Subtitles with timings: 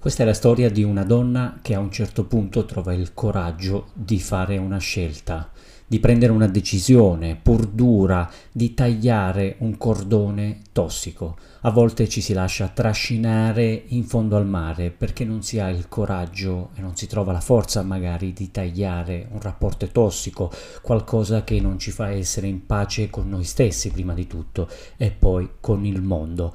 [0.00, 3.88] Questa è la storia di una donna che a un certo punto trova il coraggio
[3.94, 5.50] di fare una scelta,
[5.88, 11.36] di prendere una decisione pur dura, di tagliare un cordone tossico.
[11.62, 15.88] A volte ci si lascia trascinare in fondo al mare perché non si ha il
[15.88, 20.48] coraggio e non si trova la forza magari di tagliare un rapporto tossico,
[20.80, 25.10] qualcosa che non ci fa essere in pace con noi stessi prima di tutto e
[25.10, 26.54] poi con il mondo.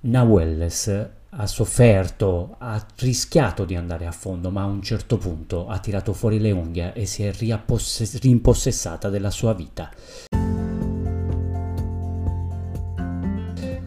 [0.00, 5.78] Nawelles ha sofferto, ha rischiato di andare a fondo, ma a un certo punto ha
[5.78, 9.88] tirato fuori le unghie e si è rimpossessata della sua vita.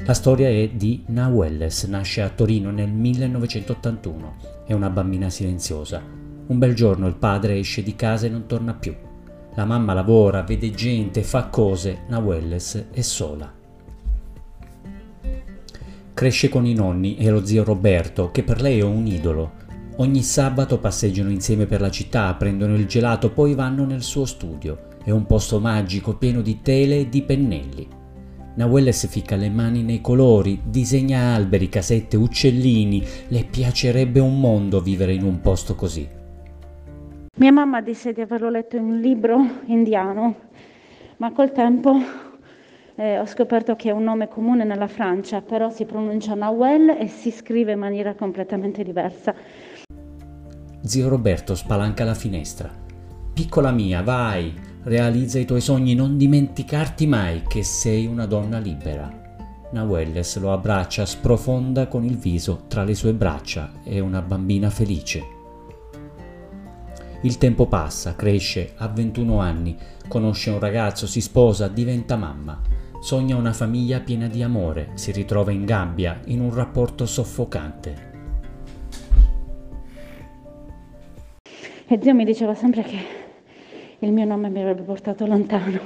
[0.05, 6.01] La storia è di Nawelles, nasce a Torino nel 1981, è una bambina silenziosa.
[6.47, 8.95] Un bel giorno il padre esce di casa e non torna più.
[9.55, 13.59] La mamma lavora, vede gente, fa cose, Nawelles è sola.
[16.21, 19.53] Cresce con i nonni e lo zio Roberto, che per lei è un idolo.
[19.95, 24.89] Ogni sabato passeggiano insieme per la città, prendono il gelato, poi vanno nel suo studio.
[25.03, 27.87] È un posto magico pieno di tele e di pennelli.
[28.53, 33.03] Nawelles ficca le mani nei colori, disegna alberi, casette, uccellini.
[33.29, 36.07] Le piacerebbe un mondo vivere in un posto così.
[37.37, 40.35] Mia mamma disse di averlo letto in un libro indiano,
[41.17, 42.29] ma col tempo
[42.95, 47.07] eh, ho scoperto che è un nome comune nella Francia, però si pronuncia Nawel e
[47.07, 49.33] si scrive in maniera completamente diversa.
[50.83, 52.69] Zio Roberto spalanca la finestra.
[53.33, 59.19] Piccola mia, vai, realizza i tuoi sogni, non dimenticarti mai che sei una donna libera.
[59.71, 65.39] Nawelles lo abbraccia, sprofonda con il viso tra le sue braccia, è una bambina felice.
[67.21, 72.59] Il tempo passa, cresce, ha 21 anni, conosce un ragazzo, si sposa, diventa mamma.
[73.01, 78.09] Sogna una famiglia piena di amore, si ritrova in gabbia, in un rapporto soffocante.
[81.87, 82.97] E Dio mi diceva sempre che
[83.97, 85.79] il mio nome mi avrebbe portato lontano.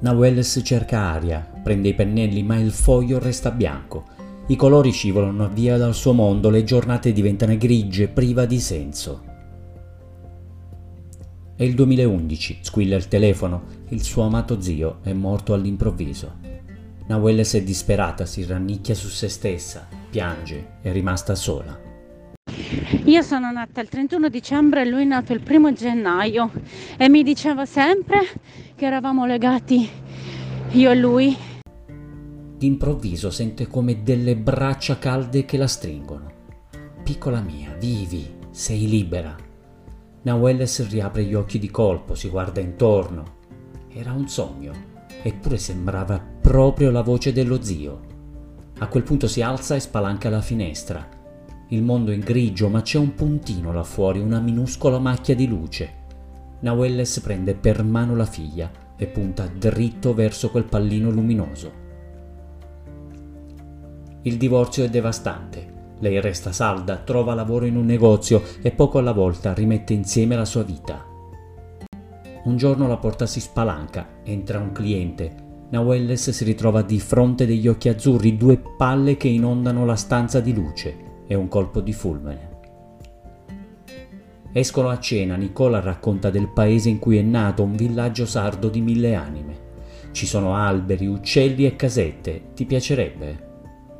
[0.00, 4.04] Nawelles cerca aria, prende i pennelli, ma il foglio resta bianco.
[4.48, 9.27] I colori scivolano via dal suo mondo, le giornate diventano grigie, priva di senso.
[11.58, 16.36] È il 2011, squilla il telefono, il suo amato zio è morto all'improvviso.
[17.08, 21.76] Nawelles è disperata, si rannicchia su se stessa, piange, è rimasta sola.
[23.06, 26.52] Io sono nata il 31 dicembre e lui è nato il 1 gennaio
[26.96, 28.20] e mi diceva sempre
[28.76, 29.90] che eravamo legati
[30.70, 31.36] io e lui.
[32.56, 36.30] D'improvviso sente come delle braccia calde che la stringono.
[37.02, 39.46] Piccola mia, vivi, sei libera.
[40.28, 43.36] Nawelles riapre gli occhi di colpo, si guarda intorno.
[43.88, 44.72] Era un sogno,
[45.22, 48.00] eppure sembrava proprio la voce dello zio.
[48.80, 51.08] A quel punto si alza e spalanca la finestra.
[51.68, 55.92] Il mondo è grigio, ma c'è un puntino là fuori, una minuscola macchia di luce.
[56.60, 61.72] Nawelles prende per mano la figlia e punta dritto verso quel pallino luminoso.
[64.22, 65.67] Il divorzio è devastante.
[66.00, 70.44] Lei resta salda, trova lavoro in un negozio e poco alla volta rimette insieme la
[70.44, 71.04] sua vita.
[72.44, 75.46] Un giorno la porta si spalanca, entra un cliente.
[75.70, 80.54] Nawelles si ritrova di fronte degli occhi azzurri, due palle che inondano la stanza di
[80.54, 82.56] luce e un colpo di fulmine.
[84.52, 88.80] Escono a cena, Nicola racconta del paese in cui è nato, un villaggio sardo di
[88.80, 89.66] mille anime.
[90.12, 92.52] Ci sono alberi, uccelli e casette.
[92.54, 93.46] Ti piacerebbe?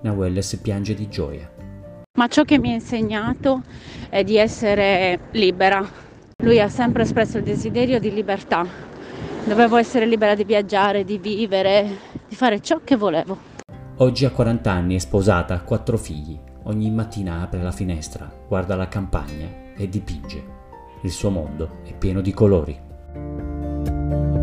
[0.01, 1.58] Nawelles piange di gioia
[2.19, 3.63] ma ciò che mi ha insegnato
[4.09, 5.89] è di essere libera.
[6.43, 8.67] Lui ha sempre espresso il desiderio di libertà.
[9.45, 11.97] Dovevo essere libera di viaggiare, di vivere,
[12.27, 13.39] di fare ciò che volevo.
[13.99, 16.37] Oggi ha 40 anni, è sposata, ha quattro figli.
[16.65, 19.47] Ogni mattina apre la finestra, guarda la campagna
[19.77, 20.57] e dipinge.
[21.03, 24.38] Il suo mondo è pieno di colori.